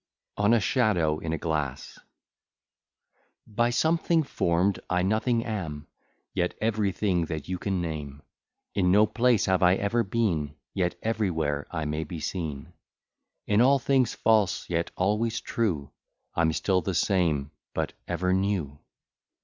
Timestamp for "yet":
6.33-6.55, 10.73-10.95, 14.67-14.89